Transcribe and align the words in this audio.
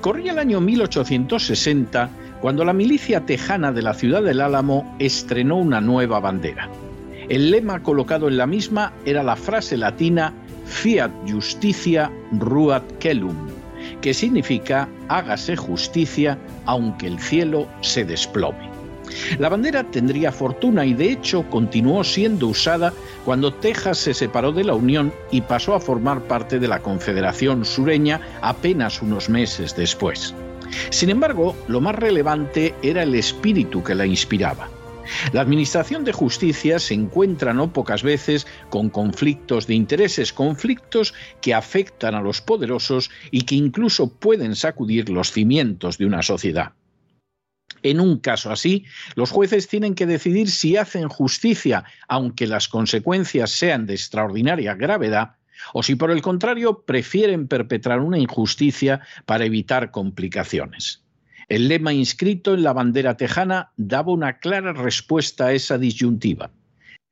Corría 0.00 0.32
el 0.32 0.38
año 0.38 0.60
1860 0.60 2.10
cuando 2.40 2.64
la 2.64 2.72
milicia 2.72 3.24
tejana 3.24 3.72
de 3.72 3.82
la 3.82 3.94
ciudad 3.94 4.22
del 4.22 4.40
Álamo 4.40 4.96
estrenó 4.98 5.56
una 5.56 5.80
nueva 5.80 6.20
bandera. 6.20 6.68
El 7.28 7.50
lema 7.50 7.82
colocado 7.82 8.28
en 8.28 8.36
la 8.36 8.46
misma 8.46 8.92
era 9.06 9.22
la 9.22 9.36
frase 9.36 9.76
latina 9.76 10.34
Fiat 10.66 11.10
Justicia 11.26 12.10
Ruat 12.32 12.84
Celum, 13.00 13.34
que 14.00 14.12
significa 14.12 14.88
hágase 15.08 15.56
justicia 15.56 16.38
aunque 16.66 17.06
el 17.06 17.18
cielo 17.18 17.66
se 17.80 18.04
desplome. 18.04 18.73
La 19.38 19.48
bandera 19.48 19.84
tendría 19.84 20.32
fortuna 20.32 20.84
y 20.86 20.94
de 20.94 21.12
hecho 21.12 21.48
continuó 21.50 22.04
siendo 22.04 22.48
usada 22.48 22.92
cuando 23.24 23.52
Texas 23.52 23.98
se 23.98 24.14
separó 24.14 24.52
de 24.52 24.64
la 24.64 24.74
Unión 24.74 25.12
y 25.30 25.40
pasó 25.40 25.74
a 25.74 25.80
formar 25.80 26.22
parte 26.22 26.58
de 26.58 26.68
la 26.68 26.80
Confederación 26.80 27.64
Sureña 27.64 28.20
apenas 28.40 29.02
unos 29.02 29.28
meses 29.28 29.76
después. 29.76 30.34
Sin 30.90 31.10
embargo, 31.10 31.56
lo 31.68 31.80
más 31.80 31.94
relevante 31.94 32.74
era 32.82 33.02
el 33.02 33.14
espíritu 33.14 33.82
que 33.82 33.94
la 33.94 34.06
inspiraba. 34.06 34.68
La 35.32 35.42
Administración 35.42 36.04
de 36.04 36.12
Justicia 36.12 36.78
se 36.78 36.94
encuentra 36.94 37.52
no 37.52 37.72
pocas 37.72 38.02
veces 38.02 38.46
con 38.70 38.88
conflictos 38.88 39.66
de 39.66 39.74
intereses, 39.74 40.32
conflictos 40.32 41.14
que 41.42 41.54
afectan 41.54 42.14
a 42.14 42.22
los 42.22 42.40
poderosos 42.40 43.10
y 43.30 43.42
que 43.42 43.54
incluso 43.54 44.08
pueden 44.08 44.56
sacudir 44.56 45.10
los 45.10 45.30
cimientos 45.30 45.98
de 45.98 46.06
una 46.06 46.22
sociedad. 46.22 46.72
En 47.84 48.00
un 48.00 48.18
caso 48.18 48.50
así, 48.50 48.86
los 49.14 49.30
jueces 49.30 49.68
tienen 49.68 49.94
que 49.94 50.06
decidir 50.06 50.50
si 50.50 50.78
hacen 50.78 51.08
justicia, 51.08 51.84
aunque 52.08 52.46
las 52.46 52.66
consecuencias 52.66 53.50
sean 53.50 53.84
de 53.84 53.92
extraordinaria 53.92 54.74
gravedad, 54.74 55.36
o 55.74 55.82
si 55.82 55.94
por 55.94 56.10
el 56.10 56.22
contrario 56.22 56.84
prefieren 56.86 57.46
perpetrar 57.46 58.00
una 58.00 58.18
injusticia 58.18 59.02
para 59.26 59.44
evitar 59.44 59.90
complicaciones. 59.90 61.02
El 61.50 61.68
lema 61.68 61.92
inscrito 61.92 62.54
en 62.54 62.62
la 62.62 62.72
bandera 62.72 63.18
tejana 63.18 63.70
daba 63.76 64.12
una 64.12 64.38
clara 64.38 64.72
respuesta 64.72 65.46
a 65.46 65.52
esa 65.52 65.76
disyuntiva. 65.76 66.50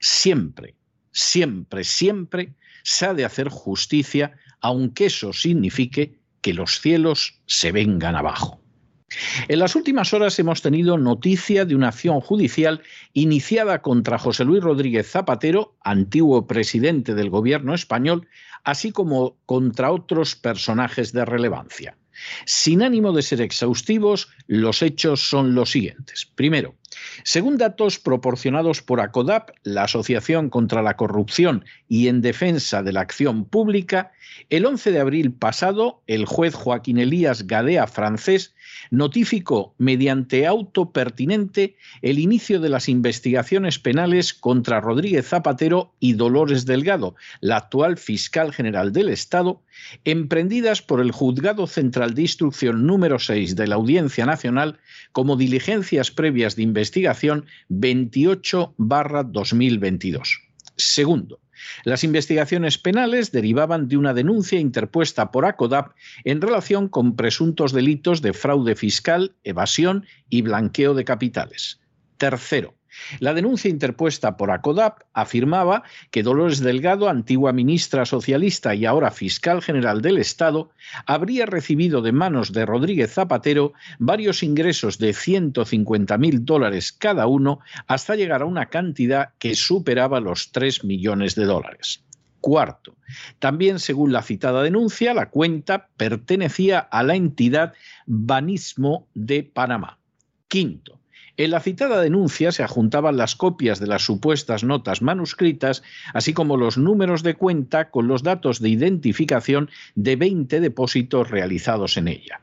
Siempre, 0.00 0.74
siempre, 1.12 1.84
siempre 1.84 2.54
se 2.82 3.04
ha 3.04 3.12
de 3.12 3.26
hacer 3.26 3.50
justicia, 3.50 4.32
aunque 4.62 5.06
eso 5.06 5.34
signifique 5.34 6.18
que 6.40 6.54
los 6.54 6.80
cielos 6.80 7.42
se 7.44 7.72
vengan 7.72 8.16
abajo. 8.16 8.61
En 9.48 9.58
las 9.58 9.76
últimas 9.76 10.12
horas 10.12 10.38
hemos 10.38 10.62
tenido 10.62 10.98
noticia 10.98 11.64
de 11.64 11.74
una 11.74 11.88
acción 11.88 12.20
judicial 12.20 12.82
iniciada 13.12 13.82
contra 13.82 14.18
José 14.18 14.44
Luis 14.44 14.62
Rodríguez 14.62 15.10
Zapatero, 15.10 15.76
antiguo 15.82 16.46
presidente 16.46 17.14
del 17.14 17.30
gobierno 17.30 17.74
español, 17.74 18.28
así 18.64 18.92
como 18.92 19.36
contra 19.46 19.90
otros 19.90 20.36
personajes 20.36 21.12
de 21.12 21.24
relevancia. 21.24 21.96
Sin 22.44 22.82
ánimo 22.82 23.12
de 23.12 23.22
ser 23.22 23.40
exhaustivos, 23.40 24.28
los 24.46 24.82
hechos 24.82 25.28
son 25.28 25.54
los 25.54 25.70
siguientes. 25.70 26.30
Primero, 26.34 26.74
según 27.24 27.58
datos 27.58 27.98
proporcionados 27.98 28.82
por 28.82 29.00
ACODAP, 29.00 29.50
la 29.62 29.84
Asociación 29.84 30.50
contra 30.50 30.82
la 30.82 30.96
Corrupción 30.96 31.64
y 31.88 32.08
en 32.08 32.22
Defensa 32.22 32.82
de 32.82 32.92
la 32.92 33.00
Acción 33.00 33.44
Pública, 33.44 34.12
el 34.50 34.66
11 34.66 34.92
de 34.92 35.00
abril 35.00 35.32
pasado, 35.32 36.02
el 36.06 36.26
juez 36.26 36.54
Joaquín 36.54 36.98
Elías 36.98 37.46
Gadea 37.46 37.86
francés 37.86 38.54
notificó 38.90 39.74
mediante 39.78 40.46
auto 40.46 40.90
pertinente 40.92 41.76
el 42.00 42.18
inicio 42.18 42.60
de 42.60 42.68
las 42.68 42.88
investigaciones 42.88 43.78
penales 43.78 44.34
contra 44.34 44.80
Rodríguez 44.80 45.28
Zapatero 45.28 45.92
y 46.00 46.14
Dolores 46.14 46.66
Delgado, 46.66 47.14
la 47.40 47.58
actual 47.58 47.96
fiscal 47.98 48.52
general 48.52 48.92
del 48.92 49.08
Estado, 49.08 49.60
emprendidas 50.04 50.82
por 50.82 51.00
el 51.00 51.12
Juzgado 51.12 51.66
Central 51.66 52.14
de 52.14 52.22
Instrucción 52.22 52.86
número 52.86 53.18
6 53.18 53.56
de 53.56 53.66
la 53.66 53.76
Audiencia 53.76 54.26
Nacional 54.26 54.78
como 55.12 55.36
diligencias 55.36 56.10
previas 56.10 56.56
de 56.56 56.62
investigación 56.62 56.81
28-2022. 57.68 60.28
Segundo, 60.76 61.42
las 61.84 62.04
investigaciones 62.04 62.78
penales 62.78 63.32
derivaban 63.32 63.88
de 63.88 63.96
una 63.96 64.14
denuncia 64.14 64.58
interpuesta 64.58 65.30
por 65.30 65.44
ACODAP 65.44 65.94
en 66.24 66.40
relación 66.40 66.88
con 66.88 67.16
presuntos 67.16 67.72
delitos 67.72 68.22
de 68.22 68.32
fraude 68.32 68.74
fiscal, 68.74 69.34
evasión 69.44 70.06
y 70.28 70.42
blanqueo 70.42 70.94
de 70.94 71.04
capitales. 71.04 71.80
Tercero, 72.16 72.74
la 73.20 73.34
denuncia 73.34 73.70
interpuesta 73.70 74.36
por 74.36 74.50
ACODAP 74.50 75.00
afirmaba 75.12 75.82
que 76.10 76.22
Dolores 76.22 76.60
Delgado, 76.60 77.08
antigua 77.08 77.52
ministra 77.52 78.04
socialista 78.04 78.74
y 78.74 78.86
ahora 78.86 79.10
fiscal 79.10 79.62
general 79.62 80.02
del 80.02 80.18
Estado, 80.18 80.70
habría 81.06 81.46
recibido 81.46 82.02
de 82.02 82.12
manos 82.12 82.52
de 82.52 82.66
Rodríguez 82.66 83.12
Zapatero 83.12 83.72
varios 83.98 84.42
ingresos 84.42 84.98
de 84.98 85.12
150 85.12 86.18
mil 86.18 86.44
dólares 86.44 86.92
cada 86.92 87.26
uno 87.26 87.60
hasta 87.86 88.16
llegar 88.16 88.42
a 88.42 88.46
una 88.46 88.66
cantidad 88.66 89.30
que 89.38 89.54
superaba 89.54 90.20
los 90.20 90.52
3 90.52 90.84
millones 90.84 91.34
de 91.34 91.44
dólares. 91.44 92.04
Cuarto, 92.40 92.96
también 93.38 93.78
según 93.78 94.12
la 94.12 94.22
citada 94.22 94.62
denuncia, 94.64 95.14
la 95.14 95.30
cuenta 95.30 95.88
pertenecía 95.96 96.80
a 96.80 97.04
la 97.04 97.14
entidad 97.14 97.72
Banismo 98.06 99.06
de 99.14 99.44
Panamá. 99.44 99.98
Quinto, 100.48 100.98
en 101.36 101.50
la 101.50 101.60
citada 101.60 102.00
denuncia 102.00 102.52
se 102.52 102.62
adjuntaban 102.62 103.16
las 103.16 103.36
copias 103.36 103.80
de 103.80 103.86
las 103.86 104.02
supuestas 104.02 104.64
notas 104.64 105.00
manuscritas, 105.00 105.82
así 106.12 106.34
como 106.34 106.56
los 106.56 106.76
números 106.76 107.22
de 107.22 107.34
cuenta 107.34 107.90
con 107.90 108.06
los 108.06 108.22
datos 108.22 108.60
de 108.60 108.68
identificación 108.68 109.70
de 109.94 110.16
20 110.16 110.60
depósitos 110.60 111.30
realizados 111.30 111.96
en 111.96 112.08
ella. 112.08 112.42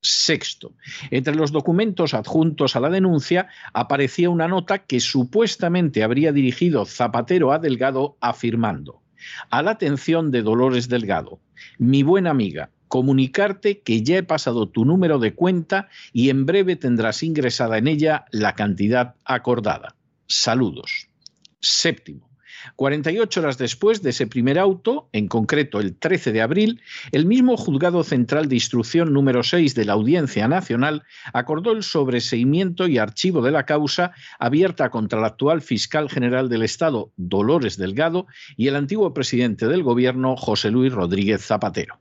Sexto, 0.00 0.72
entre 1.10 1.34
los 1.34 1.50
documentos 1.50 2.14
adjuntos 2.14 2.76
a 2.76 2.80
la 2.80 2.88
denuncia 2.88 3.48
aparecía 3.72 4.30
una 4.30 4.46
nota 4.46 4.78
que 4.78 5.00
supuestamente 5.00 6.04
habría 6.04 6.30
dirigido 6.30 6.84
Zapatero 6.84 7.52
a 7.52 7.58
Delgado 7.58 8.16
afirmando, 8.20 9.02
a 9.50 9.62
la 9.62 9.72
atención 9.72 10.30
de 10.30 10.42
Dolores 10.42 10.88
Delgado, 10.88 11.40
mi 11.78 12.04
buena 12.04 12.30
amiga, 12.30 12.70
comunicarte 12.88 13.80
que 13.80 14.02
ya 14.02 14.18
he 14.18 14.22
pasado 14.22 14.68
tu 14.68 14.84
número 14.84 15.18
de 15.18 15.34
cuenta 15.34 15.88
y 16.12 16.30
en 16.30 16.46
breve 16.46 16.76
tendrás 16.76 17.22
ingresada 17.22 17.78
en 17.78 17.86
ella 17.86 18.24
la 18.30 18.54
cantidad 18.54 19.14
acordada. 19.24 19.94
Saludos. 20.26 21.08
Séptimo. 21.60 22.28
48 22.76 23.40
horas 23.40 23.58
después 23.58 24.02
de 24.02 24.10
ese 24.10 24.26
primer 24.26 24.58
auto, 24.58 25.08
en 25.12 25.28
concreto 25.28 25.80
el 25.80 25.96
13 25.96 26.32
de 26.32 26.42
abril, 26.42 26.80
el 27.12 27.26
mismo 27.26 27.56
Juzgado 27.56 28.02
Central 28.04 28.48
de 28.48 28.56
Instrucción 28.56 29.12
número 29.12 29.42
6 29.42 29.74
de 29.74 29.84
la 29.84 29.94
Audiencia 29.94 30.48
Nacional 30.48 31.04
acordó 31.32 31.72
el 31.72 31.82
sobreseimiento 31.82 32.86
y 32.88 32.98
archivo 32.98 33.42
de 33.42 33.52
la 33.52 33.64
causa 33.64 34.12
abierta 34.38 34.90
contra 34.90 35.18
el 35.18 35.24
actual 35.24 35.62
fiscal 35.62 36.08
general 36.08 36.48
del 36.48 36.62
Estado, 36.62 37.12
Dolores 37.16 37.76
Delgado, 37.76 38.26
y 38.56 38.68
el 38.68 38.76
antiguo 38.76 39.14
presidente 39.14 39.66
del 39.68 39.82
Gobierno, 39.82 40.36
José 40.36 40.70
Luis 40.70 40.92
Rodríguez 40.92 41.44
Zapatero. 41.44 41.98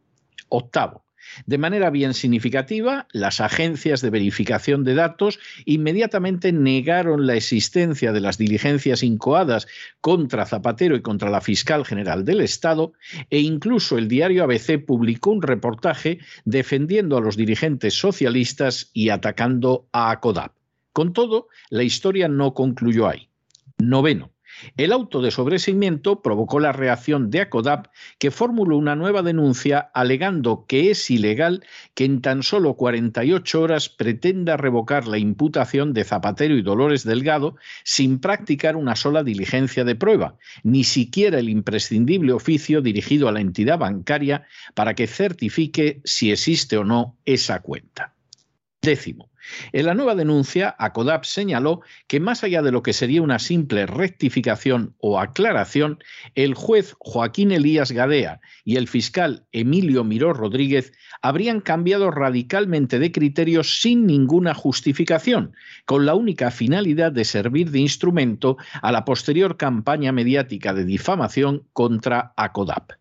Octavo. 0.49 1.07
De 1.45 1.57
manera 1.57 1.89
bien 1.89 2.13
significativa, 2.13 3.07
las 3.11 3.41
agencias 3.41 4.01
de 4.01 4.09
verificación 4.09 4.83
de 4.83 4.95
datos 4.95 5.39
inmediatamente 5.65 6.51
negaron 6.51 7.27
la 7.27 7.35
existencia 7.35 8.11
de 8.11 8.21
las 8.21 8.37
diligencias 8.37 9.03
incoadas 9.03 9.67
contra 10.01 10.45
Zapatero 10.45 10.95
y 10.95 11.01
contra 11.01 11.29
la 11.29 11.41
fiscal 11.41 11.85
general 11.85 12.25
del 12.25 12.41
Estado, 12.41 12.93
e 13.29 13.39
incluso 13.39 13.97
el 13.97 14.07
diario 14.07 14.43
ABC 14.43 14.83
publicó 14.85 15.31
un 15.31 15.41
reportaje 15.41 16.19
defendiendo 16.45 17.17
a 17.17 17.21
los 17.21 17.37
dirigentes 17.37 17.93
socialistas 17.93 18.89
y 18.93 19.09
atacando 19.09 19.87
a 19.91 20.11
ACODAP. 20.11 20.53
Con 20.93 21.13
todo, 21.13 21.47
la 21.69 21.83
historia 21.83 22.27
no 22.27 22.53
concluyó 22.53 23.07
ahí. 23.07 23.29
Noveno. 23.77 24.31
El 24.75 24.91
auto 24.91 25.21
de 25.21 25.31
sobreseimiento 25.31 26.21
provocó 26.21 26.59
la 26.59 26.71
reacción 26.71 27.29
de 27.29 27.41
ACODAP, 27.41 27.87
que 28.19 28.31
formuló 28.31 28.77
una 28.77 28.95
nueva 28.95 29.21
denuncia 29.21 29.79
alegando 29.93 30.65
que 30.67 30.91
es 30.91 31.09
ilegal 31.09 31.63
que 31.93 32.05
en 32.05 32.21
tan 32.21 32.43
solo 32.43 32.75
48 32.75 33.61
horas 33.61 33.89
pretenda 33.89 34.57
revocar 34.57 35.07
la 35.07 35.17
imputación 35.17 35.93
de 35.93 36.03
Zapatero 36.03 36.55
y 36.55 36.61
Dolores 36.61 37.03
Delgado 37.03 37.55
sin 37.83 38.19
practicar 38.19 38.75
una 38.75 38.95
sola 38.95 39.23
diligencia 39.23 39.83
de 39.83 39.95
prueba, 39.95 40.37
ni 40.63 40.83
siquiera 40.83 41.39
el 41.39 41.49
imprescindible 41.49 42.33
oficio 42.33 42.81
dirigido 42.81 43.27
a 43.27 43.31
la 43.31 43.41
entidad 43.41 43.77
bancaria 43.77 44.47
para 44.73 44.93
que 44.93 45.07
certifique 45.07 46.01
si 46.03 46.31
existe 46.31 46.77
o 46.77 46.83
no 46.83 47.17
esa 47.25 47.61
cuenta. 47.61 48.16
Décimo. 48.81 49.31
En 49.71 49.85
la 49.85 49.93
nueva 49.93 50.15
denuncia, 50.15 50.75
ACODAP 50.77 51.23
señaló 51.23 51.81
que 52.07 52.19
más 52.19 52.43
allá 52.43 52.61
de 52.61 52.71
lo 52.71 52.83
que 52.83 52.93
sería 52.93 53.21
una 53.21 53.39
simple 53.39 53.85
rectificación 53.85 54.95
o 54.99 55.19
aclaración, 55.19 55.99
el 56.35 56.53
juez 56.53 56.95
Joaquín 56.99 57.51
Elías 57.51 57.91
Gadea 57.91 58.39
y 58.63 58.75
el 58.75 58.87
fiscal 58.87 59.45
Emilio 59.51 60.03
Miró 60.03 60.33
Rodríguez 60.33 60.93
habrían 61.21 61.59
cambiado 61.59 62.11
radicalmente 62.11 62.99
de 62.99 63.11
criterio 63.11 63.63
sin 63.63 64.05
ninguna 64.05 64.53
justificación, 64.53 65.53
con 65.85 66.05
la 66.05 66.13
única 66.13 66.51
finalidad 66.51 67.11
de 67.11 67.25
servir 67.25 67.71
de 67.71 67.79
instrumento 67.79 68.57
a 68.81 68.91
la 68.91 69.05
posterior 69.05 69.57
campaña 69.57 70.11
mediática 70.11 70.73
de 70.73 70.85
difamación 70.85 71.67
contra 71.73 72.33
ACODAP 72.37 72.91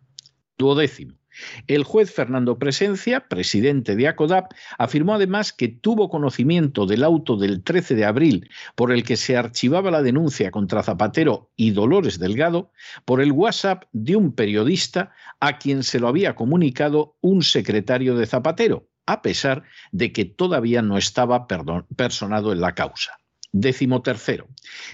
Duodécimo. 0.58 1.23
El 1.68 1.84
juez 1.84 2.12
Fernando 2.12 2.58
Presencia, 2.58 3.28
presidente 3.28 3.96
de 3.96 4.08
ACODAP, 4.08 4.52
afirmó 4.78 5.16
además 5.16 5.54
que 5.54 5.68
tuvo 5.68 6.10
conocimiento 6.10 6.86
del 6.86 7.04
auto 7.04 7.38
del 7.38 7.64
13 7.64 7.96
de 7.96 8.06
abril 8.06 8.50
por 8.76 8.92
el 8.92 9.04
que 9.04 9.18
se 9.18 9.38
archivaba 9.38 9.92
la 9.92 10.02
denuncia 10.02 10.52
contra 10.52 10.84
Zapatero 10.84 11.52
y 11.56 11.72
Dolores 11.72 12.20
Delgado 12.20 12.72
por 13.06 13.22
el 13.22 13.32
WhatsApp 13.32 13.86
de 13.92 14.16
un 14.16 14.34
periodista 14.34 15.12
a 15.40 15.58
quien 15.58 15.84
se 15.84 16.00
lo 16.00 16.08
había 16.08 16.36
comunicado 16.36 17.16
un 17.22 17.44
secretario 17.44 18.16
de 18.16 18.26
Zapatero, 18.26 18.88
a 19.06 19.22
pesar 19.22 19.64
de 19.92 20.12
que 20.12 20.26
todavía 20.26 20.82
no 20.82 20.98
estaba 20.98 21.48
personado 21.96 22.52
en 22.52 22.62
la 22.62 22.76
causa. 22.76 23.18
Décimo 23.52 24.02
tercero. 24.02 24.48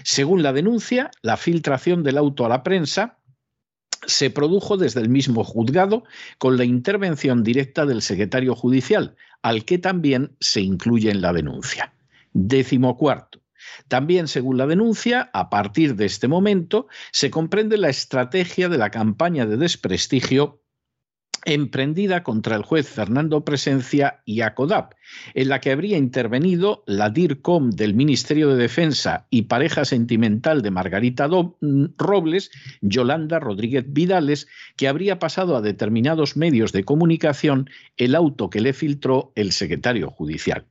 Según 0.04 0.42
la 0.42 0.52
denuncia, 0.52 1.10
la 1.22 1.38
filtración 1.38 2.02
del 2.02 2.18
auto 2.18 2.44
a 2.44 2.48
la 2.50 2.62
prensa 2.62 3.19
se 4.06 4.30
produjo 4.30 4.76
desde 4.76 5.00
el 5.00 5.08
mismo 5.08 5.44
juzgado 5.44 6.04
con 6.38 6.56
la 6.56 6.64
intervención 6.64 7.42
directa 7.42 7.86
del 7.86 8.02
secretario 8.02 8.54
judicial, 8.54 9.16
al 9.42 9.64
que 9.64 9.78
también 9.78 10.36
se 10.40 10.60
incluye 10.60 11.10
en 11.10 11.20
la 11.20 11.32
denuncia. 11.32 11.92
Décimo 12.32 12.96
cuarto. 12.96 13.40
También, 13.88 14.28
según 14.28 14.56
la 14.56 14.66
denuncia, 14.66 15.30
a 15.32 15.50
partir 15.50 15.96
de 15.96 16.06
este 16.06 16.28
momento 16.28 16.88
se 17.12 17.30
comprende 17.30 17.76
la 17.76 17.88
estrategia 17.88 18.68
de 18.68 18.78
la 18.78 18.90
campaña 18.90 19.46
de 19.46 19.56
desprestigio 19.56 20.59
emprendida 21.44 22.22
contra 22.22 22.56
el 22.56 22.62
juez 22.62 22.88
Fernando 22.88 23.44
Presencia 23.44 24.20
y 24.24 24.40
ACODAP, 24.40 24.94
en 25.34 25.48
la 25.48 25.60
que 25.60 25.70
habría 25.72 25.96
intervenido 25.96 26.82
la 26.86 27.10
DIRCOM 27.10 27.70
del 27.70 27.94
Ministerio 27.94 28.48
de 28.48 28.56
Defensa 28.56 29.26
y 29.30 29.42
pareja 29.42 29.84
sentimental 29.84 30.62
de 30.62 30.70
Margarita 30.70 31.28
mm, 31.28 31.84
Robles, 31.96 32.50
Yolanda 32.80 33.38
Rodríguez 33.38 33.84
Vidales, 33.88 34.48
que 34.76 34.88
habría 34.88 35.18
pasado 35.18 35.56
a 35.56 35.62
determinados 35.62 36.36
medios 36.36 36.72
de 36.72 36.84
comunicación 36.84 37.70
el 37.96 38.14
auto 38.14 38.50
que 38.50 38.60
le 38.60 38.72
filtró 38.72 39.32
el 39.34 39.52
secretario 39.52 40.10
judicial. 40.10 40.66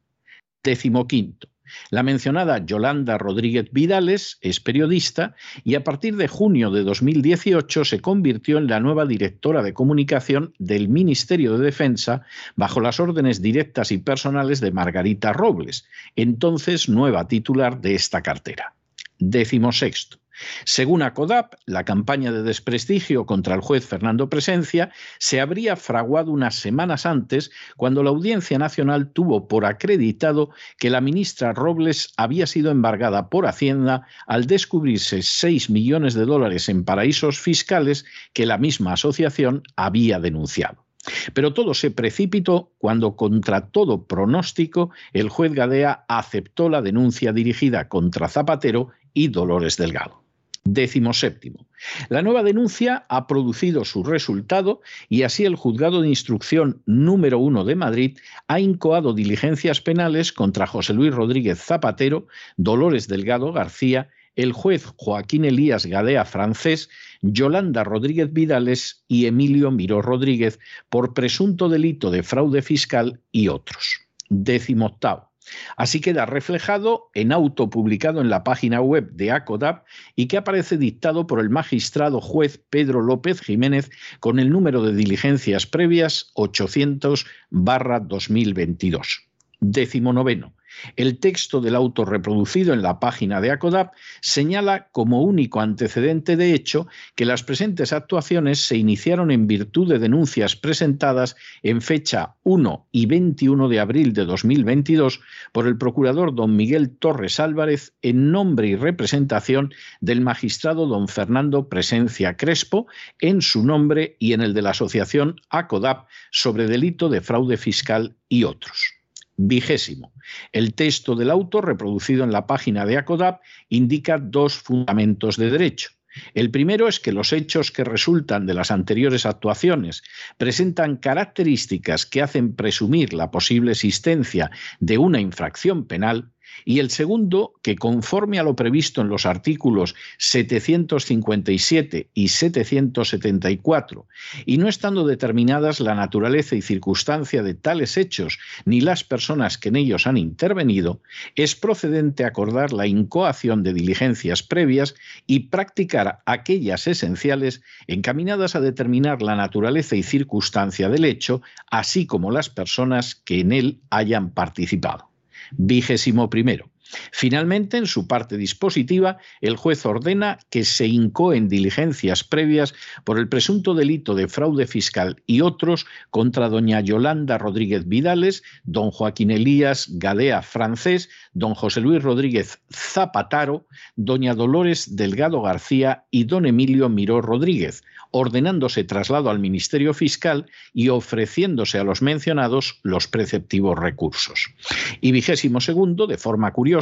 Décimo 0.63 1.07
quinto. 1.07 1.47
La 1.89 2.03
mencionada 2.03 2.65
Yolanda 2.65 3.17
Rodríguez 3.17 3.69
Vidales 3.71 4.37
es 4.41 4.59
periodista 4.59 5.35
y 5.63 5.75
a 5.75 5.83
partir 5.83 6.15
de 6.15 6.27
junio 6.27 6.71
de 6.71 6.83
2018 6.83 7.85
se 7.85 7.99
convirtió 7.99 8.57
en 8.57 8.67
la 8.67 8.79
nueva 8.79 9.05
directora 9.05 9.63
de 9.63 9.73
comunicación 9.73 10.53
del 10.59 10.89
Ministerio 10.89 11.57
de 11.57 11.65
Defensa 11.65 12.23
bajo 12.55 12.79
las 12.79 12.99
órdenes 12.99 13.41
directas 13.41 13.91
y 13.91 13.97
personales 13.97 14.59
de 14.61 14.71
Margarita 14.71 15.33
Robles, 15.33 15.85
entonces 16.15 16.89
nueva 16.89 17.27
titular 17.27 17.81
de 17.81 17.95
esta 17.95 18.21
cartera. 18.21 18.73
Décimo 19.19 19.71
sexto. 19.71 20.17
Según 20.65 21.01
ACODAP, 21.01 21.55
la 21.65 21.83
campaña 21.85 22.31
de 22.31 22.43
desprestigio 22.43 23.25
contra 23.25 23.55
el 23.55 23.61
juez 23.61 23.85
Fernando 23.85 24.29
Presencia 24.29 24.91
se 25.17 25.41
habría 25.41 25.75
fraguado 25.75 26.31
unas 26.31 26.55
semanas 26.55 27.05
antes 27.05 27.51
cuando 27.77 28.03
la 28.03 28.09
Audiencia 28.09 28.57
Nacional 28.57 29.11
tuvo 29.11 29.47
por 29.47 29.65
acreditado 29.65 30.51
que 30.77 30.89
la 30.89 31.01
ministra 31.01 31.53
Robles 31.53 32.13
había 32.17 32.47
sido 32.47 32.71
embargada 32.71 33.29
por 33.29 33.47
Hacienda 33.47 34.07
al 34.27 34.45
descubrirse 34.45 35.21
6 35.21 35.69
millones 35.69 36.13
de 36.13 36.25
dólares 36.25 36.69
en 36.69 36.83
paraísos 36.83 37.39
fiscales 37.39 38.05
que 38.33 38.45
la 38.45 38.57
misma 38.57 38.93
asociación 38.93 39.63
había 39.75 40.19
denunciado. 40.19 40.85
Pero 41.33 41.53
todo 41.53 41.73
se 41.73 41.91
precipitó 41.91 42.73
cuando, 42.77 43.15
contra 43.15 43.67
todo 43.67 44.05
pronóstico, 44.05 44.91
el 45.13 45.29
juez 45.29 45.53
Gadea 45.53 46.05
aceptó 46.07 46.69
la 46.69 46.81
denuncia 46.81 47.31
dirigida 47.31 47.87
contra 47.87 48.27
Zapatero 48.27 48.89
y 49.13 49.29
Dolores 49.29 49.77
Delgado. 49.77 50.18
Décimo 50.63 51.13
séptimo. 51.13 51.65
La 52.09 52.21
nueva 52.21 52.43
denuncia 52.43 53.05
ha 53.09 53.27
producido 53.27 53.85
su 53.85 54.03
resultado 54.03 54.81
y 55.07 55.23
así 55.23 55.45
el 55.45 55.55
Juzgado 55.55 56.01
de 56.01 56.09
Instrucción 56.09 56.81
número 56.85 57.39
uno 57.39 57.63
de 57.63 57.75
Madrid 57.75 58.17
ha 58.47 58.59
incoado 58.59 59.13
diligencias 59.13 59.81
penales 59.81 60.33
contra 60.33 60.67
José 60.67 60.93
Luis 60.93 61.13
Rodríguez 61.13 61.59
Zapatero, 61.59 62.27
Dolores 62.57 63.07
Delgado 63.07 63.53
García, 63.53 64.09
el 64.35 64.53
juez 64.53 64.85
Joaquín 64.97 65.45
Elías 65.45 65.85
Gadea 65.85 66.25
francés, 66.25 66.89
Yolanda 67.21 67.83
Rodríguez 67.83 68.31
Vidales 68.31 69.03
y 69.07 69.25
Emilio 69.25 69.71
Miró 69.71 70.01
Rodríguez 70.01 70.59
por 70.89 71.13
presunto 71.13 71.67
delito 71.69 72.11
de 72.11 72.23
fraude 72.23 72.61
fiscal 72.61 73.19
y 73.31 73.47
otros. 73.47 74.01
Décimo 74.29 74.85
octavo. 74.85 75.28
Así 75.77 76.01
queda 76.01 76.25
reflejado 76.25 77.09
en 77.13 77.31
auto 77.31 77.69
publicado 77.69 78.21
en 78.21 78.29
la 78.29 78.43
página 78.43 78.81
web 78.81 79.11
de 79.11 79.31
ACODAP 79.31 79.85
y 80.15 80.27
que 80.27 80.37
aparece 80.37 80.77
dictado 80.77 81.27
por 81.27 81.39
el 81.39 81.49
magistrado 81.49 82.21
juez 82.21 82.61
Pedro 82.69 83.01
López 83.01 83.41
Jiménez 83.41 83.89
con 84.19 84.39
el 84.39 84.49
número 84.49 84.83
de 84.83 84.93
diligencias 84.93 85.65
previas 85.65 86.31
800 86.33 87.25
2022. 87.51 89.21
Décimo 89.59 90.13
noveno. 90.13 90.53
El 90.95 91.19
texto 91.19 91.61
del 91.61 91.75
auto 91.75 92.05
reproducido 92.05 92.73
en 92.73 92.81
la 92.81 92.99
página 92.99 93.41
de 93.41 93.51
ACODAP 93.51 93.93
señala 94.21 94.89
como 94.91 95.23
único 95.23 95.61
antecedente 95.61 96.35
de 96.35 96.53
hecho 96.53 96.87
que 97.15 97.25
las 97.25 97.43
presentes 97.43 97.93
actuaciones 97.93 98.59
se 98.59 98.77
iniciaron 98.77 99.31
en 99.31 99.47
virtud 99.47 99.89
de 99.89 99.99
denuncias 99.99 100.55
presentadas 100.55 101.35
en 101.63 101.81
fecha 101.81 102.35
1 102.43 102.87
y 102.91 103.05
21 103.05 103.69
de 103.69 103.79
abril 103.79 104.13
de 104.13 104.25
2022 104.25 105.21
por 105.51 105.67
el 105.67 105.77
procurador 105.77 106.35
don 106.35 106.55
Miguel 106.55 106.89
Torres 106.97 107.39
Álvarez 107.39 107.93
en 108.01 108.31
nombre 108.31 108.67
y 108.67 108.75
representación 108.75 109.73
del 110.01 110.21
magistrado 110.21 110.87
don 110.87 111.07
Fernando 111.07 111.69
Presencia 111.69 112.37
Crespo 112.37 112.87
en 113.19 113.41
su 113.41 113.65
nombre 113.65 114.15
y 114.19 114.33
en 114.33 114.41
el 114.41 114.53
de 114.53 114.61
la 114.61 114.71
asociación 114.71 115.35
ACODAP 115.49 116.07
sobre 116.31 116.67
delito 116.67 117.09
de 117.09 117.21
fraude 117.21 117.57
fiscal 117.57 118.15
y 118.27 118.43
otros. 118.43 118.98
Vigésimo. 119.41 120.11
El 120.51 120.73
texto 120.73 121.15
del 121.15 121.29
auto, 121.29 121.61
reproducido 121.61 122.25
en 122.25 122.33
la 122.33 122.45
página 122.45 122.85
de 122.85 122.97
ACODAP, 122.97 123.39
indica 123.69 124.17
dos 124.17 124.55
fundamentos 124.55 125.37
de 125.37 125.49
derecho. 125.49 125.91
El 126.33 126.51
primero 126.51 126.89
es 126.89 126.99
que 126.99 127.13
los 127.13 127.31
hechos 127.31 127.71
que 127.71 127.85
resultan 127.85 128.45
de 128.45 128.53
las 128.53 128.69
anteriores 128.69 129.25
actuaciones 129.25 130.03
presentan 130.37 130.97
características 130.97 132.05
que 132.05 132.21
hacen 132.21 132.53
presumir 132.53 133.13
la 133.13 133.31
posible 133.31 133.71
existencia 133.71 134.51
de 134.81 134.97
una 134.97 135.21
infracción 135.21 135.85
penal 135.85 136.33
y 136.65 136.79
el 136.79 136.89
segundo, 136.89 137.53
que 137.61 137.75
conforme 137.75 138.39
a 138.39 138.43
lo 138.43 138.55
previsto 138.55 139.01
en 139.01 139.09
los 139.09 139.25
artículos 139.25 139.95
757 140.17 142.09
y 142.13 142.27
774, 142.27 144.07
y 144.45 144.57
no 144.57 144.67
estando 144.67 145.05
determinadas 145.05 145.79
la 145.79 145.95
naturaleza 145.95 146.55
y 146.55 146.61
circunstancia 146.61 147.43
de 147.43 147.53
tales 147.53 147.97
hechos 147.97 148.39
ni 148.65 148.81
las 148.81 149.03
personas 149.03 149.57
que 149.57 149.69
en 149.69 149.75
ellos 149.75 150.07
han 150.07 150.17
intervenido, 150.17 151.01
es 151.35 151.55
procedente 151.55 152.25
acordar 152.25 152.73
la 152.73 152.87
incoación 152.87 153.63
de 153.63 153.73
diligencias 153.73 154.43
previas 154.43 154.95
y 155.27 155.49
practicar 155.49 156.21
aquellas 156.25 156.87
esenciales 156.87 157.61
encaminadas 157.87 158.55
a 158.55 158.61
determinar 158.61 159.21
la 159.21 159.35
naturaleza 159.35 159.95
y 159.95 160.03
circunstancia 160.03 160.89
del 160.89 161.05
hecho, 161.05 161.41
así 161.69 162.05
como 162.05 162.31
las 162.31 162.49
personas 162.49 163.15
que 163.15 163.39
en 163.39 163.51
él 163.51 163.79
hayan 163.89 164.31
participado 164.31 165.08
vigésimo 165.51 166.29
primero. 166.29 166.69
Finalmente, 167.11 167.77
en 167.77 167.85
su 167.85 168.07
parte 168.07 168.37
dispositiva, 168.37 169.17
el 169.41 169.55
juez 169.55 169.85
ordena 169.85 170.39
que 170.49 170.65
se 170.65 170.87
incoen 170.87 171.47
diligencias 171.47 172.23
previas 172.23 172.73
por 173.03 173.19
el 173.19 173.29
presunto 173.29 173.73
delito 173.73 174.15
de 174.15 174.27
fraude 174.27 174.67
fiscal 174.67 175.21
y 175.25 175.41
otros 175.41 175.85
contra 176.09 176.49
doña 176.49 176.81
Yolanda 176.81 177.37
Rodríguez 177.37 177.87
Vidales, 177.87 178.43
don 178.63 178.91
Joaquín 178.91 179.31
Elías 179.31 179.87
Gadea 179.91 180.41
Francés, 180.41 181.09
don 181.33 181.53
José 181.53 181.81
Luis 181.81 182.01
Rodríguez 182.01 182.59
Zapataro, 182.71 183.67
doña 183.95 184.33
Dolores 184.33 184.95
Delgado 184.95 185.41
García 185.41 186.05
y 186.11 186.23
don 186.23 186.45
Emilio 186.45 186.89
Miró 186.89 187.21
Rodríguez, 187.21 187.83
ordenándose 188.11 188.83
traslado 188.83 189.29
al 189.29 189.39
Ministerio 189.39 189.93
Fiscal 189.93 190.47
y 190.73 190.89
ofreciéndose 190.89 191.77
a 191.77 191.83
los 191.83 192.01
mencionados 192.01 192.79
los 192.81 193.07
preceptivos 193.07 193.77
recursos. 193.77 194.53
Y 195.01 195.11
vigésimo 195.11 195.61
segundo, 195.61 196.07
de 196.07 196.17
forma 196.17 196.51
curiosa, 196.51 196.78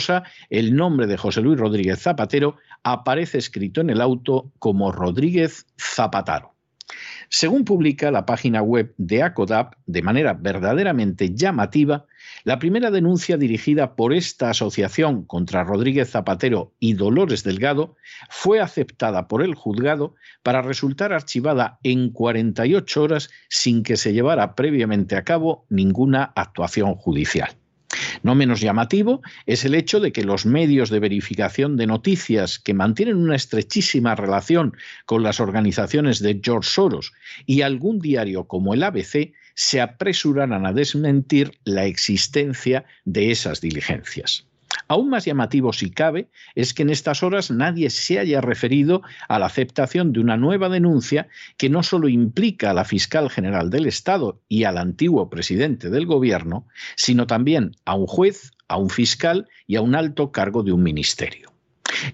el 0.50 0.76
nombre 0.76 1.08
de 1.08 1.18
José 1.18 1.42
Luis 1.42 1.60
Rodríguez 1.60 2.00
Zapatero 2.00 2.58
aparece 2.84 3.38
escrito 3.38 3.82
en 3.82 3.90
el 3.90 4.02
auto 4.02 4.52
como 4.60 4.92
Rodríguez 4.92 5.66
Zapataro. 5.80 6.54
Según 7.30 7.66
publica 7.66 8.12
la 8.12 8.26
página 8.26 8.62
web 8.62 8.94
de 8.98 9.22
ACODAP, 9.24 9.74
de 9.86 10.02
manera 10.02 10.34
verdaderamente 10.34 11.34
llamativa, 11.34 12.06
la 12.46 12.60
primera 12.60 12.92
denuncia 12.92 13.36
dirigida 13.38 13.96
por 13.96 14.14
esta 14.14 14.50
asociación 14.50 15.26
contra 15.26 15.66
Rodríguez 15.66 16.10
Zapatero 16.10 16.74
y 16.80 16.94
Dolores 16.94 17.44
Delgado 17.44 17.96
fue 18.30 18.62
aceptada 18.62 19.28
por 19.28 19.42
el 19.42 19.56
juzgado 19.56 20.16
para 20.44 20.62
resultar 20.62 21.12
archivada 21.12 21.80
en 21.84 22.12
48 22.12 23.04
horas 23.04 23.30
sin 23.50 23.84
que 23.84 23.98
se 23.98 24.14
llevara 24.14 24.56
previamente 24.56 25.18
a 25.18 25.26
cabo 25.26 25.66
ninguna 25.70 26.32
actuación 26.36 26.96
judicial. 26.96 27.58
No 28.24 28.36
menos 28.36 28.60
llamativo 28.60 29.22
es 29.46 29.64
el 29.66 29.76
hecho 29.76 30.00
de 30.00 30.12
que 30.12 30.24
los 30.24 30.46
medios 30.46 30.90
de 30.90 31.00
verificación 31.00 31.78
de 31.78 31.88
noticias 31.88 32.60
que 32.60 32.74
mantienen 32.74 33.18
una 33.18 33.36
estrechísima 33.36 34.16
relación 34.16 34.76
con 35.06 35.24
las 35.24 35.40
organizaciones 35.40 36.20
de 36.20 36.40
George 36.44 36.70
Soros 36.70 37.14
y 37.46 37.62
algún 37.62 38.00
diario 38.00 38.46
como 38.46 38.74
el 38.74 38.84
ABC 38.84 39.34
se 39.56 39.82
apresuraran 39.82 40.66
a 40.66 40.74
desmentir 40.74 41.60
la 41.64 41.86
existencia 41.86 42.86
de 43.06 43.32
esas 43.32 43.62
diligencias. 43.62 44.48
Aún 44.88 45.10
más 45.10 45.26
llamativo, 45.26 45.74
si 45.74 45.92
cabe, 45.92 46.30
es 46.56 46.74
que 46.74 46.84
en 46.84 46.90
estas 46.90 47.24
horas 47.24 47.52
nadie 47.52 47.90
se 47.90 48.20
haya 48.20 48.42
referido 48.42 49.02
a 49.28 49.40
la 49.40 49.48
aceptación 49.48 50.14
de 50.14 50.20
una 50.20 50.38
nueva 50.38 50.70
denuncia 50.70 51.28
que 51.58 51.70
no 51.70 51.84
solo 51.84 52.08
implica 52.08 52.72
a 52.72 52.74
la 52.74 52.86
fiscal 52.86 53.30
general 53.30 53.70
del 53.70 53.86
Estado 53.86 54.40
y 54.48 54.64
al 54.64 54.78
antiguo 54.78 55.30
presidente 55.30 55.90
del 55.90 56.06
Gobierno, 56.06 56.68
sino 56.96 57.28
también 57.28 57.76
a 57.86 57.96
un 57.96 58.08
juez, 58.08 58.52
a 58.68 58.78
un 58.78 58.90
fiscal 58.90 59.48
y 59.66 59.76
a 59.76 59.82
un 59.82 59.96
alto 59.96 60.32
cargo 60.32 60.64
de 60.64 60.72
un 60.72 60.84
ministerio. 60.84 61.52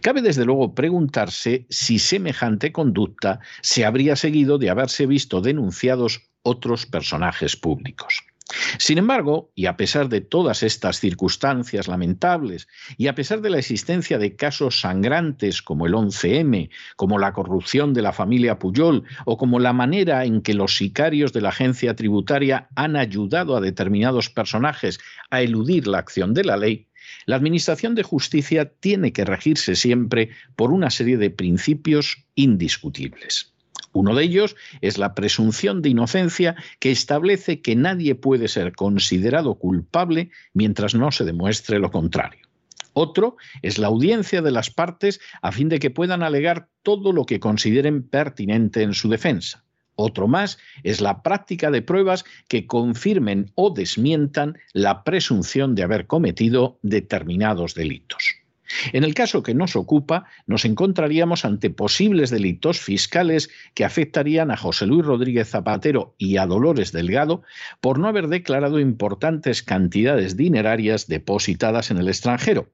Cabe 0.02 0.22
desde 0.22 0.46
luego 0.46 0.74
preguntarse 0.74 1.66
si 1.70 2.00
semejante 2.00 2.72
conducta 2.72 3.40
se 3.62 3.86
habría 3.86 4.16
seguido 4.16 4.58
de 4.58 4.70
haberse 4.70 5.06
visto 5.06 5.42
denunciados 5.42 6.22
otros 6.44 6.86
personajes 6.86 7.56
públicos. 7.56 8.24
Sin 8.78 8.98
embargo, 8.98 9.52
y 9.56 9.66
a 9.66 9.78
pesar 9.78 10.10
de 10.10 10.22
todas 10.22 10.64
estas 10.64 11.00
circunstancias 11.00 11.88
lamentables, 11.88 12.68
y 12.98 13.08
a 13.08 13.16
pesar 13.16 13.42
de 13.42 13.50
la 13.50 13.60
existencia 13.60 14.18
de 14.18 14.36
casos 14.36 14.82
sangrantes 14.82 15.62
como 15.62 15.86
el 15.86 15.94
11M, 15.94 16.70
como 16.96 17.20
la 17.20 17.34
corrupción 17.34 17.94
de 17.94 18.02
la 18.02 18.14
familia 18.14 18.60
Puyol, 18.60 19.04
o 19.26 19.38
como 19.38 19.60
la 19.60 19.74
manera 19.74 20.26
en 20.26 20.42
que 20.42 20.54
los 20.54 20.78
sicarios 20.78 21.34
de 21.34 21.42
la 21.42 21.50
agencia 21.50 21.96
tributaria 21.96 22.70
han 22.76 22.96
ayudado 22.96 23.56
a 23.56 23.62
determinados 23.62 24.30
personajes 24.30 25.00
a 25.30 25.42
eludir 25.42 25.88
la 25.88 26.00
acción 26.00 26.34
de 26.34 26.44
la 26.44 26.58
ley, 26.58 26.88
la 27.26 27.36
Administración 27.36 27.96
de 27.96 28.04
Justicia 28.04 28.72
tiene 28.80 29.14
que 29.14 29.26
regirse 29.26 29.76
siempre 29.76 30.30
por 30.56 30.72
una 30.72 30.90
serie 30.90 31.18
de 31.18 31.30
principios 31.30 32.26
indiscutibles. 32.36 33.53
Uno 33.94 34.16
de 34.16 34.24
ellos 34.24 34.56
es 34.82 34.98
la 34.98 35.16
presunción 35.16 35.82
de 35.82 35.90
inocencia 35.90 36.56
que 36.80 36.92
establece 36.92 37.62
que 37.62 37.76
nadie 37.76 38.16
puede 38.16 38.48
ser 38.48 38.74
considerado 38.74 39.56
culpable 39.56 40.32
mientras 40.54 40.96
no 40.96 41.12
se 41.12 41.24
demuestre 41.24 41.80
lo 41.80 41.92
contrario. 41.92 42.42
Otro 42.94 43.38
es 43.62 43.78
la 43.78 43.88
audiencia 43.88 44.42
de 44.42 44.52
las 44.52 44.70
partes 44.70 45.20
a 45.42 45.52
fin 45.52 45.70
de 45.70 45.80
que 45.80 45.90
puedan 45.90 46.22
alegar 46.24 46.70
todo 46.84 47.12
lo 47.12 47.26
que 47.26 47.40
consideren 47.40 48.04
pertinente 48.04 48.82
en 48.82 48.94
su 48.94 49.10
defensa. 49.10 49.64
Otro 49.96 50.28
más 50.28 50.58
es 50.84 51.02
la 51.02 51.22
práctica 51.22 51.70
de 51.70 51.84
pruebas 51.84 52.26
que 52.48 52.66
confirmen 52.66 53.52
o 53.56 53.72
desmientan 53.72 54.58
la 54.74 55.04
presunción 55.04 55.76
de 55.76 55.84
haber 55.84 56.08
cometido 56.08 56.80
determinados 56.82 57.76
delitos. 57.76 58.43
En 58.92 59.04
el 59.04 59.14
caso 59.14 59.44
que 59.44 59.54
nos 59.54 59.76
ocupa, 59.76 60.26
nos 60.48 60.66
encontraríamos 60.66 61.46
ante 61.46 61.70
posibles 61.70 62.30
delitos 62.30 62.80
fiscales 62.80 63.50
que 63.74 63.86
afectarían 63.86 64.52
a 64.52 64.58
José 64.58 64.86
Luis 64.86 65.06
Rodríguez 65.06 65.50
Zapatero 65.50 66.16
y 66.18 66.38
a 66.38 66.46
Dolores 66.46 66.92
Delgado 66.92 67.44
por 67.82 68.00
no 68.00 68.08
haber 68.08 68.28
declarado 68.28 68.80
importantes 68.80 69.64
cantidades 69.64 70.38
dinerarias 70.38 71.08
depositadas 71.08 71.92
en 71.92 71.98
el 71.98 72.08
extranjero. 72.08 72.70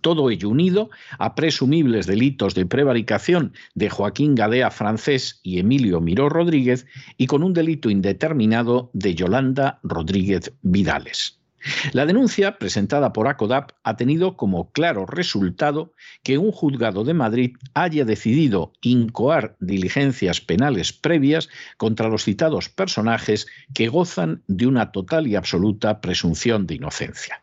Todo 0.00 0.30
ello 0.30 0.48
unido 0.48 0.90
a 1.18 1.34
presumibles 1.34 2.06
delitos 2.06 2.54
de 2.54 2.66
prevaricación 2.66 3.52
de 3.74 3.90
Joaquín 3.90 4.34
Gadea 4.34 4.70
francés 4.70 5.40
y 5.42 5.58
Emilio 5.58 6.00
Miró 6.00 6.28
Rodríguez 6.28 6.86
y 7.16 7.26
con 7.26 7.42
un 7.42 7.52
delito 7.52 7.90
indeterminado 7.90 8.90
de 8.92 9.14
Yolanda 9.14 9.80
Rodríguez 9.82 10.52
Vidales. 10.62 11.41
La 11.92 12.06
denuncia 12.06 12.58
presentada 12.58 13.12
por 13.12 13.28
ACODAP 13.28 13.72
ha 13.82 13.96
tenido 13.96 14.36
como 14.36 14.72
claro 14.72 15.06
resultado 15.06 15.92
que 16.22 16.38
un 16.38 16.52
juzgado 16.52 17.04
de 17.04 17.14
Madrid 17.14 17.56
haya 17.74 18.04
decidido 18.04 18.72
incoar 18.80 19.56
diligencias 19.60 20.40
penales 20.40 20.92
previas 20.92 21.48
contra 21.76 22.08
los 22.08 22.24
citados 22.24 22.68
personajes 22.68 23.46
que 23.74 23.88
gozan 23.88 24.42
de 24.46 24.66
una 24.66 24.92
total 24.92 25.26
y 25.26 25.36
absoluta 25.36 26.00
presunción 26.00 26.66
de 26.66 26.74
inocencia. 26.74 27.42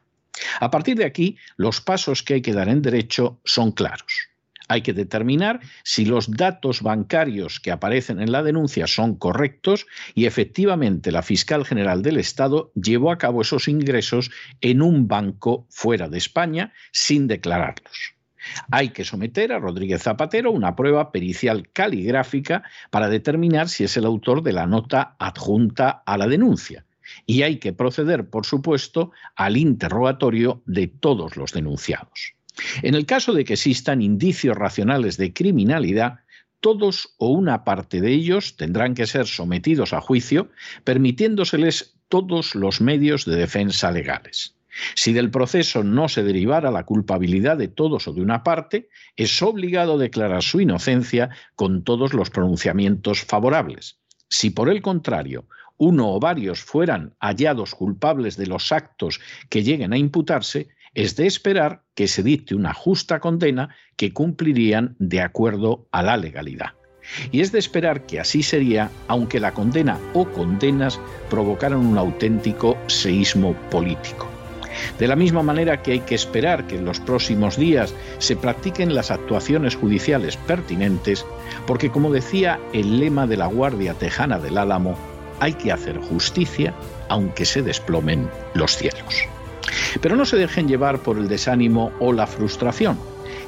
A 0.59 0.71
partir 0.71 0.97
de 0.97 1.05
aquí, 1.05 1.37
los 1.57 1.81
pasos 1.81 2.23
que 2.23 2.35
hay 2.35 2.41
que 2.41 2.53
dar 2.53 2.69
en 2.69 2.81
derecho 2.81 3.39
son 3.43 3.71
claros. 3.71 4.29
Hay 4.69 4.83
que 4.83 4.93
determinar 4.93 5.59
si 5.83 6.05
los 6.05 6.31
datos 6.31 6.83
bancarios 6.83 7.59
que 7.59 7.71
aparecen 7.71 8.21
en 8.21 8.31
la 8.31 8.43
denuncia 8.43 8.85
son 8.85 9.15
correctos 9.15 9.87
y 10.13 10.27
efectivamente 10.27 11.11
la 11.11 11.23
fiscal 11.23 11.65
general 11.65 12.03
del 12.03 12.17
Estado 12.17 12.71
llevó 12.75 13.11
a 13.11 13.17
cabo 13.17 13.41
esos 13.41 13.67
ingresos 13.67 14.29
en 14.61 14.83
un 14.83 15.07
banco 15.07 15.65
fuera 15.69 16.07
de 16.07 16.19
España 16.19 16.71
sin 16.91 17.27
declararlos. 17.27 18.13
Hay 18.71 18.89
que 18.89 19.03
someter 19.03 19.51
a 19.51 19.59
Rodríguez 19.59 20.03
Zapatero 20.03 20.51
una 20.51 20.75
prueba 20.75 21.11
pericial 21.11 21.69
caligráfica 21.73 22.63
para 22.91 23.09
determinar 23.09 23.69
si 23.69 23.83
es 23.83 23.97
el 23.97 24.05
autor 24.05 24.43
de 24.43 24.53
la 24.53 24.67
nota 24.67 25.15
adjunta 25.17 26.03
a 26.05 26.15
la 26.15 26.27
denuncia 26.27 26.85
y 27.25 27.41
hay 27.41 27.57
que 27.57 27.73
proceder, 27.73 28.29
por 28.29 28.45
supuesto, 28.45 29.11
al 29.35 29.57
interrogatorio 29.57 30.61
de 30.67 30.87
todos 30.87 31.37
los 31.37 31.53
denunciados. 31.53 32.38
En 32.81 32.95
el 32.95 33.05
caso 33.05 33.33
de 33.33 33.45
que 33.45 33.53
existan 33.53 34.01
indicios 34.01 34.57
racionales 34.57 35.17
de 35.17 35.33
criminalidad, 35.33 36.19
todos 36.59 37.15
o 37.17 37.29
una 37.29 37.63
parte 37.63 38.01
de 38.01 38.11
ellos 38.11 38.57
tendrán 38.57 38.93
que 38.93 39.07
ser 39.07 39.27
sometidos 39.27 39.93
a 39.93 40.01
juicio, 40.01 40.49
permitiéndoseles 40.83 41.95
todos 42.09 42.55
los 42.55 42.81
medios 42.81 43.25
de 43.25 43.35
defensa 43.35 43.91
legales. 43.91 44.55
Si 44.95 45.13
del 45.13 45.31
proceso 45.31 45.83
no 45.83 46.09
se 46.09 46.23
derivara 46.23 46.71
la 46.71 46.85
culpabilidad 46.85 47.57
de 47.57 47.67
todos 47.67 48.07
o 48.07 48.13
de 48.13 48.21
una 48.21 48.43
parte, 48.43 48.89
es 49.15 49.41
obligado 49.41 49.97
declarar 49.97 50.43
su 50.43 50.61
inocencia 50.61 51.29
con 51.55 51.83
todos 51.83 52.13
los 52.13 52.29
pronunciamientos 52.29 53.23
favorables. 53.23 53.99
Si 54.29 54.51
por 54.51 54.69
el 54.69 54.81
contrario 54.81 55.47
uno 55.77 56.13
o 56.13 56.19
varios 56.19 56.61
fueran 56.61 57.15
hallados 57.21 57.73
culpables 57.73 58.35
de 58.35 58.47
los 58.47 58.71
actos 58.73 59.21
que 59.49 59.63
lleguen 59.63 59.93
a 59.93 59.97
imputarse, 59.97 60.67
es 60.93 61.15
de 61.15 61.27
esperar 61.27 61.83
que 61.95 62.07
se 62.07 62.23
dicte 62.23 62.55
una 62.55 62.73
justa 62.73 63.19
condena 63.19 63.75
que 63.95 64.13
cumplirían 64.13 64.95
de 64.99 65.21
acuerdo 65.21 65.87
a 65.91 66.03
la 66.03 66.17
legalidad. 66.17 66.73
Y 67.31 67.41
es 67.41 67.51
de 67.51 67.59
esperar 67.59 68.05
que 68.05 68.19
así 68.19 68.43
sería, 68.43 68.91
aunque 69.07 69.39
la 69.39 69.53
condena 69.53 69.99
o 70.13 70.25
condenas 70.29 70.99
provocaran 71.29 71.79
un 71.79 71.97
auténtico 71.97 72.77
seísmo 72.87 73.53
político. 73.71 74.27
De 74.97 75.07
la 75.07 75.15
misma 75.15 75.43
manera 75.43 75.81
que 75.81 75.93
hay 75.93 75.99
que 76.01 76.15
esperar 76.15 76.67
que 76.67 76.75
en 76.75 76.85
los 76.85 76.99
próximos 76.99 77.57
días 77.57 77.93
se 78.19 78.35
practiquen 78.35 78.93
las 78.93 79.11
actuaciones 79.11 79.75
judiciales 79.75 80.37
pertinentes, 80.37 81.25
porque 81.65 81.89
como 81.89 82.11
decía 82.11 82.59
el 82.73 82.99
lema 82.99 83.27
de 83.27 83.37
la 83.37 83.47
Guardia 83.47 83.93
Tejana 83.93 84.39
del 84.39 84.57
Álamo, 84.57 84.97
hay 85.39 85.53
que 85.53 85.71
hacer 85.71 85.97
justicia 85.97 86.73
aunque 87.07 87.45
se 87.45 87.61
desplomen 87.61 88.29
los 88.53 88.77
cielos. 88.77 89.27
Pero 90.01 90.15
no 90.15 90.25
se 90.25 90.37
dejen 90.37 90.67
llevar 90.67 90.99
por 90.99 91.17
el 91.17 91.27
desánimo 91.27 91.91
o 91.99 92.13
la 92.13 92.27
frustración. 92.27 92.97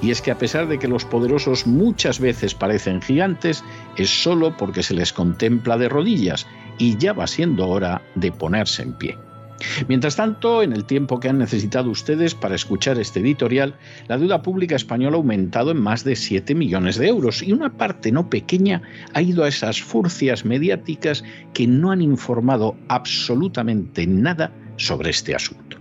Y 0.02 0.12
es 0.12 0.22
que 0.22 0.32
a 0.32 0.38
pesar 0.38 0.68
de 0.68 0.80
que 0.80 0.88
los 0.88 1.06
poderosos 1.06 1.68
muchas 1.68 2.20
veces 2.20 2.54
parecen 2.54 3.02
gigantes, 3.02 3.64
es 3.98 4.10
solo 4.10 4.56
porque 4.58 4.84
se 4.84 4.94
les 4.94 5.14
contempla 5.14 5.78
de 5.78 5.90
rodillas 5.90 6.48
y 6.78 6.98
ya 6.98 7.14
va 7.14 7.28
siendo 7.28 7.68
hora 7.68 8.02
de 8.16 8.32
ponerse 8.32 8.84
en 8.84 8.94
pie. 8.94 9.18
Mientras 9.88 10.16
tanto, 10.16 10.64
en 10.64 10.74
el 10.74 10.86
tiempo 10.86 11.20
que 11.20 11.30
han 11.30 11.38
necesitado 11.38 11.90
ustedes 11.90 12.34
para 12.34 12.56
escuchar 12.56 12.98
este 13.00 13.20
editorial, 13.20 13.76
la 14.08 14.18
deuda 14.18 14.42
pública 14.42 14.76
española 14.76 15.18
ha 15.18 15.20
aumentado 15.20 15.72
en 15.72 15.80
más 15.80 16.04
de 16.04 16.16
7 16.16 16.56
millones 16.56 16.98
de 16.98 17.08
euros 17.08 17.44
y 17.44 17.52
una 17.54 17.72
parte 17.78 18.12
no 18.12 18.30
pequeña 18.30 18.82
ha 19.14 19.22
ido 19.22 19.44
a 19.44 19.48
esas 19.48 19.82
furcias 19.82 20.46
mediáticas 20.46 21.24
que 21.54 21.68
no 21.68 21.92
han 21.92 22.02
informado 22.02 22.76
absolutamente 22.88 24.08
nada 24.08 24.52
sobre 24.78 25.12
este 25.12 25.36
asunto. 25.36 25.81